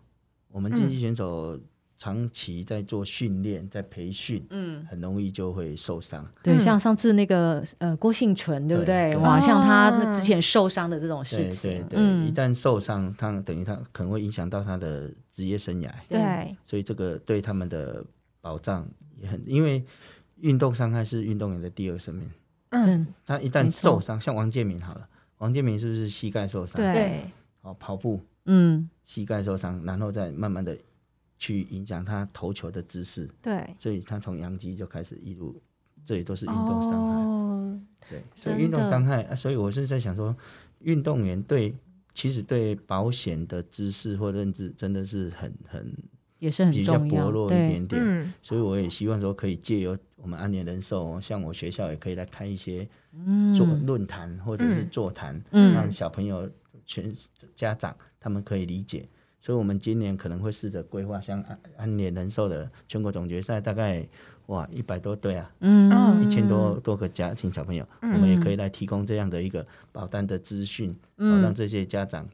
[0.51, 1.59] 我们竞技选手
[1.99, 6.27] 长期在做训练，在培训，嗯，很容易就会受伤。
[6.43, 9.17] 对，像上次那个呃郭幸存，对不对？
[9.17, 15.91] 哇，像他那之前受伤的这种事情，对对对，一旦受伤，他等于他可能会影响到他的职业生涯。
[16.09, 18.05] 对，所以这个对他们的
[18.43, 18.87] 保障。
[19.17, 19.85] 也很，因为
[20.41, 22.29] 运动伤害是运动员的第二生命。
[22.71, 25.09] 嗯，他一旦受伤，像王建民好了，
[25.39, 26.77] 王建民是不是膝盖受伤？
[26.77, 27.31] 对，
[27.63, 30.77] 哦，跑步，嗯，膝盖受伤，然后再慢慢的
[31.39, 33.31] 去影响他投球的姿势。
[33.41, 35.61] 对，所以他从阳基就开始一路，
[36.05, 37.15] 这里都是运动伤害。
[37.23, 40.37] 哦，对，所以运动伤害，所以我是在想说，
[40.81, 41.75] 运动员对
[42.15, 45.95] 其实对保险的知识或认知真的是很很。
[46.39, 52.87] 也是很比较薄弱一点点，所以我也希望说可以借由我们安联人寿，像我学校也可以来开一些
[53.57, 56.49] 做论坛或者是座谈，让小朋友
[56.85, 57.11] 全
[57.55, 59.09] 家长他们可以理解。
[59.39, 64.05] 所以我们今年可能会试着规划像安安联人寿的全国总决赛，大概
[64.47, 72.29] 哇一百多队啊，嗯，一千多多个家庭小朋友，我们也可以来提供这样的一个保单的资讯，让这些家长。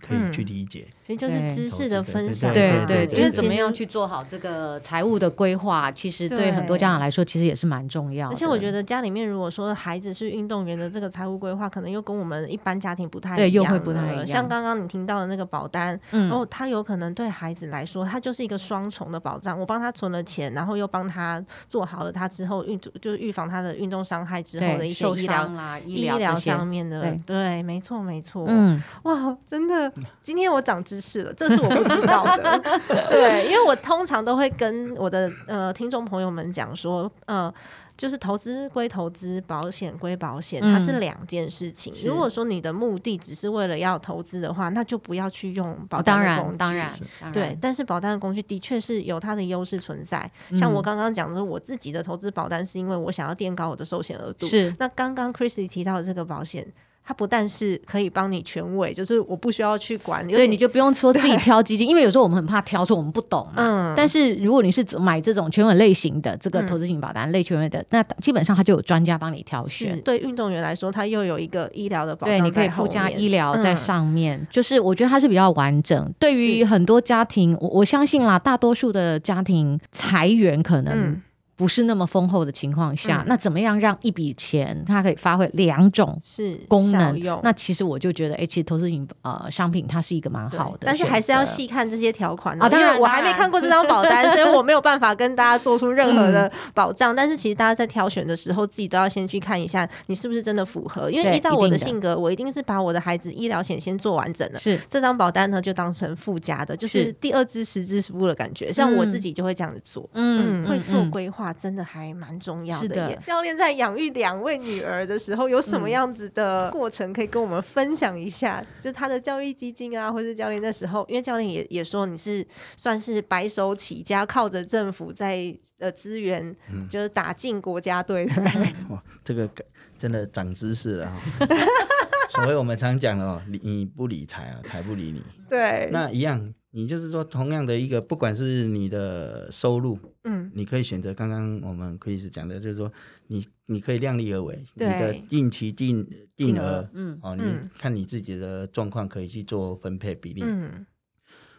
[0.00, 8.28] 可以去理解，所以就是知识的分享，对对，就是怎么样去做好这个财务的规划，其实对很多家长来说，其实也是蛮重要。
[8.28, 14.26] 而且我觉得家里面如果说孩子是运动员的这个财务规划，可能又跟我们一般家庭不太对，又会不太一样。
[14.26, 19.58] 像刚刚你听到的那个保单，然后他有可能对孩子来说，他就是一个双重的保障。
[19.58, 28.44] 我帮他存了钱，然后又帮他做好了他之后运就是预防他的运动伤害之后的一些医疗啦、医疗上面的，对，没错没错。
[28.48, 29.83] 嗯，哇，真的。
[30.22, 32.58] 今天我长知识了，这是我不知道的。
[33.08, 37.52] 对，因为我通常都会跟我的呃听众朋友们讲说，呃，
[37.96, 41.94] 就是投资归投资，保险归保险，它是两件事情。
[42.04, 46.56] 如果说你的目的只是为了要投资的话，那就不要去用保单的工具。
[46.56, 46.90] 当然，
[47.32, 47.56] 对。
[47.60, 50.30] 但是保单的工具的确是有它的优势存在。
[50.54, 54.46] 像我刚刚讲的，我自己的投资保单是因为我想要垫高我的寿险额度。
[54.46, 54.74] 是。
[54.78, 56.66] 那刚刚 Chrissy 提到的这个保险。
[57.06, 63.62] 它不但是可以帮你全委，就是我不需要去管，对，你就不用说自己挑基金，因为有时候我们很怕挑错，我们不懂嘛。
[63.62, 63.94] 嗯。
[63.94, 70.00] 但是如果你是买这种全委类型的这个投资型保单类全委的，那基本上它就有专家帮你挑选。
[70.00, 76.10] 对运动员来说，它又有一个医疗的保障，对，你可以附加医疗在上面，就是我觉得它是比较完整。
[76.18, 81.20] 对于很多家庭，我我相信啦，大多数的家庭裁员可能。
[81.56, 87.18] 不是那么丰厚的情况下，那怎么样让一笔钱它可以发挥两种是功能？
[87.42, 92.68] 那其实我就觉得，哎，其实投资型呃商品它是一个蛮好的，但是还是要细看这些条款啊。
[92.68, 97.14] 当然，我还没看过 这张保单，所以我没有办法跟大家做出任何的保障。
[97.14, 101.10] 但是其实大家在挑选的时候，自己都要先去看一下，你是不是真的符合？
[101.10, 104.58] 因为依照我的性格，我一定是把我的孩子医疗险先做完整了。
[104.58, 108.72] 是这张保单呢，就当成附加的，就是第二支十支十付的感觉。
[108.72, 112.34] 像我自己就会这样子做，嗯，会做规划，真的还蛮。
[112.44, 113.18] 重要的耶。
[113.24, 118.62] 教练在养育两位女儿的时候，有什么样子的过程可以跟我们分享一下？
[118.80, 126.54] 就他的教育基金啊，或是教练那时候，因为教练也也说你是算是白手起家，靠着政府在呃资源，
[126.90, 128.42] 就是打进国家队的。
[128.90, 129.48] 哇，这个
[129.96, 131.46] 真的长知识了哈。
[132.44, 135.24] 所以我们常讲哦，你不理财啊，财不理你。
[135.48, 136.52] 对，那一样。
[136.76, 142.92] 你就是说，同样的一个，不管是你的收入，嗯，你可以选择刚刚我们可以是讲的，就是说，
[143.28, 146.04] 你你可以量力而为，你的定期定
[146.34, 147.44] 定额，嗯，哦，你
[147.78, 150.42] 看你自己的状况可以去做分配比例。
[150.44, 150.84] 嗯，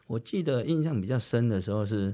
[0.08, 2.14] 我记得印象比较深的时候是，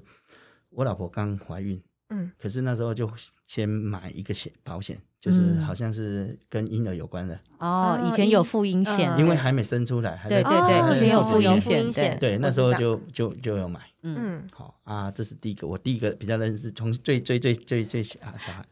[0.70, 1.82] 我老婆刚怀孕，
[2.12, 3.10] 嗯，可是那时候就
[3.48, 4.98] 先买一个险保险。
[5.22, 7.40] 就是好像是跟婴儿有关的。
[7.60, 18.66] 哦，以前有妇婴险，因为还没生出来，对对对，以前有妇婴险，对，那时候就就就有买，嗯，好啊，这是第一个，我第一个比较认识，从最最最最最小小孩，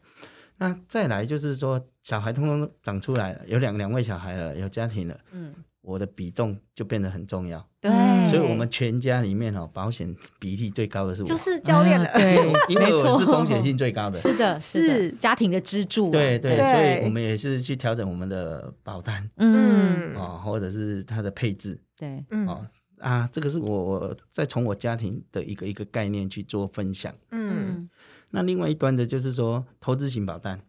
[0.56, 7.66] 那再来就是说小孩通通长出来了，有两两位小孩了，有家庭了，嗯，我的比重就变得很重要。
[7.80, 7.90] 对，
[8.28, 12.06] 所以我们全家里面哦，保险比例最高的是我，就是教练了。
[12.12, 12.36] 对，
[12.68, 14.20] 因为我是风险性最高的。
[14.20, 16.10] 是的，是家庭的支柱。
[16.10, 21.80] 对对，所以我们也是去调整我们的保单，嗯，哦，或者是它的配置。
[21.96, 22.66] 对，哦
[22.98, 27.14] 啊，这个是我我再从我家庭的一个一个概念去做分享。
[27.30, 27.88] 嗯，
[28.28, 30.60] 那另外一端的就是说投资型保单，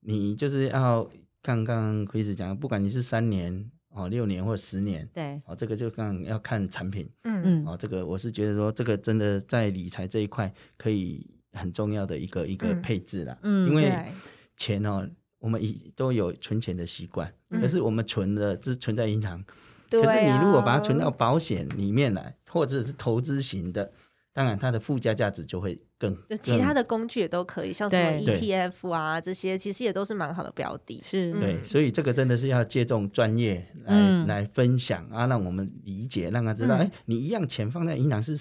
[0.00, 1.08] 你就是要
[1.42, 3.70] 刚刚 Chris 讲，不管你是三年。
[3.94, 7.42] 哦，六年或十年，对，哦，这个就刚要看产品，嗯。
[7.44, 13.92] 嗯，哦，这个我是觉得说，这个真的在理财这一块可以很重要的一个一个配置了，嗯，因为
[14.56, 19.44] 钱哦，我们已都有存钱的习惯，可是我们存的是存在银行，
[19.90, 23.92] 可是你如果把它存到保险里面来，或者是投资型的。
[24.34, 26.16] 当然，它的附加价值就会更。
[26.28, 31.02] 就其他的工具也都可以，像什么 ETF 啊这些，其实也都是蛮好的标的。
[31.04, 38.32] 是，对，所以这个真的是要借重专业来来分享啊，让我们理解，让他知道，哎，你一样钱放在银行是，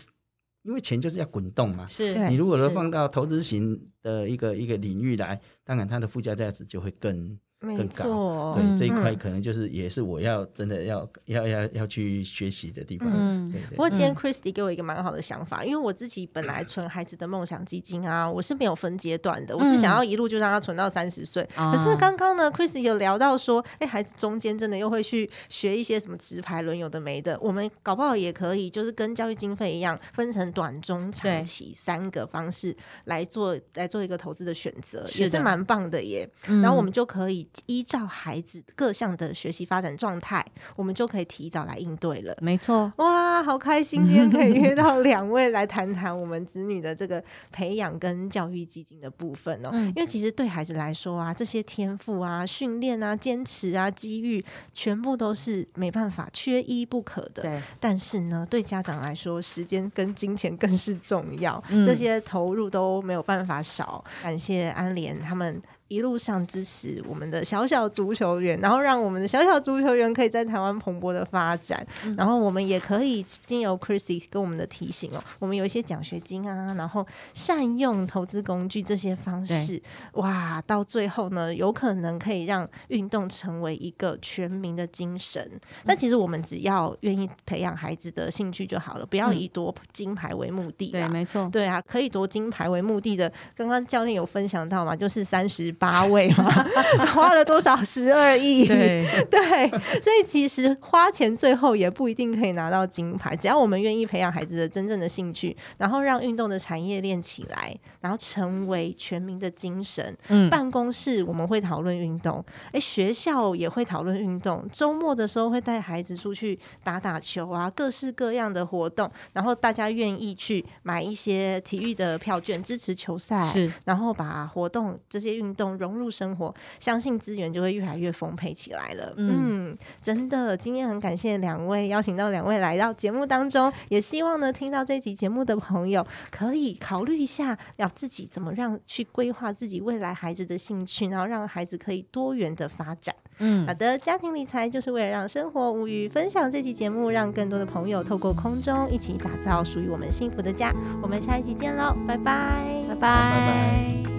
[0.64, 1.86] 因为钱就是要滚动嘛。
[1.88, 7.38] 是，你如果说放到投资型的一个一个领域来，当然它的附加价值就会更。
[7.64, 13.08] 没错，对这一块可能就是也是我要真的要要要要去学习的地方。
[13.14, 21.48] 嗯，不过今天 Christy 给我一个蛮好的想法，因为我自己本来存孩子的梦想基金啊，我是没有分阶段的，我是想要一路就让他存到三十岁。
[21.56, 36.28] 可是刚刚呢，Christy 有聊到说，哎，孩子中间真的又会去学一些什么直排轮，有的没的，我们搞不好也可以，就是跟教育经费一样，分成短、中、长期三个方式来做来做一个投资的选择，也是蛮棒的耶。
[36.48, 37.48] 然后我们就可以。
[37.66, 40.46] 依照孩子各项的学习发展状态，
[40.76, 42.36] 我们就可以提早来应对了。
[42.42, 49.70] 没错，哇，好开心今天可以约到两位来谈谈我们子女的这个培养跟教育基金的部分哦。
[49.74, 54.44] 因为其实对孩子来说啊，这些天赋啊、训练啊、坚持啊、机遇，
[54.74, 57.44] 全部都是没办法缺一不可的。
[57.44, 64.04] 对，但是呢，对家长来说，时间跟金钱更是重要，这些投入都没有办法少。
[64.24, 65.62] 感谢安联他们。
[65.92, 71.86] 一路上支持我们的小小足球员，然后让我们的小小足球员可以在台湾蓬勃的发展。
[72.16, 79.82] 然后我们也可以经由 Chrissy 跟我们的提醒哦，我们有一些奖学金啊，然后善用投资工具这些方式，
[80.14, 85.46] 哇，到最后呢，有可能可以让运动成为一个全民的精神。
[85.86, 90.92] 但其实我们只要愿意培养孩子的兴趣就好了，不要以夺金牌为目的。
[90.92, 91.50] 对，没错。
[91.52, 95.76] 对啊，可以夺金牌为目的的，刚刚教练有分享到嘛，就是三十。
[95.82, 96.48] 八位嘛，
[97.16, 97.76] 花了多少？
[97.84, 98.68] 十二亿。
[98.70, 99.68] 对对，
[100.00, 110.16] 所以其实花钱最后也不一定可以拿到金牌，只要我们愿意培养孩子的真正的兴趣，然后让运动的产业链起来，然后成为全民的精神。
[110.28, 114.64] 嗯，办公室我们会讨论运动，哎，学校也会讨论运动。
[114.72, 125.71] 周末的时候会带孩子出去打打球啊，各式各样的活动，然后大家愿意去买一些体育的票券支持球赛，是，然后把活动这些运动。
[125.78, 129.14] 融入生活，相信资源就会越来越丰沛起来了。
[129.18, 143.16] 嗯，真的，今天很感谢两位邀请到两位来到节目当中，也希望呢听到这集节目的朋友可以考虑一下，要自己怎么让去规划自己未来孩子的兴趣，然后让孩子可以多元的发展。
[143.40, 146.08] 嗯，好的，家庭理财就是为了让生活无虞。
[146.08, 150.74] 分享这期节目，让更多的朋友透过空中一起打造属于我们幸福的家。
[151.02, 154.11] 我们下一集见喽，拜拜拜拜，拜拜。